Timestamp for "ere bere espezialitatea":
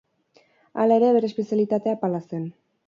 1.03-1.97